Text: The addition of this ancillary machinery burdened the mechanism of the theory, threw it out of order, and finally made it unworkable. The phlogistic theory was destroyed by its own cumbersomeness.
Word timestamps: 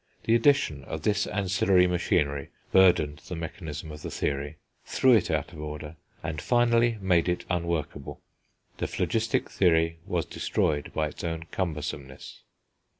The 0.23 0.33
addition 0.33 0.83
of 0.85 1.03
this 1.03 1.27
ancillary 1.27 1.85
machinery 1.85 2.49
burdened 2.71 3.19
the 3.29 3.35
mechanism 3.35 3.91
of 3.91 4.01
the 4.01 4.09
theory, 4.09 4.57
threw 4.83 5.13
it 5.13 5.29
out 5.29 5.53
of 5.53 5.61
order, 5.61 5.95
and 6.23 6.41
finally 6.41 6.97
made 6.99 7.29
it 7.29 7.45
unworkable. 7.51 8.19
The 8.77 8.87
phlogistic 8.87 9.51
theory 9.51 9.99
was 10.07 10.25
destroyed 10.25 10.91
by 10.95 11.09
its 11.09 11.23
own 11.23 11.43
cumbersomeness. 11.51 12.39